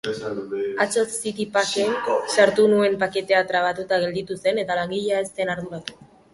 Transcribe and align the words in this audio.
Atzo 0.85 1.03
Citypaq-en 1.15 1.93
sartu 2.37 2.65
nuen 2.73 2.97
paketea 3.05 3.45
trabatuta 3.53 4.03
gelditu 4.07 4.41
zen 4.43 4.65
eta 4.67 4.83
langilea 4.83 5.25
ez 5.29 5.33
zen 5.35 5.57
arduratu. 5.59 6.03